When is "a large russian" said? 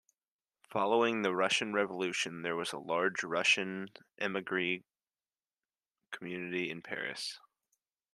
2.73-3.89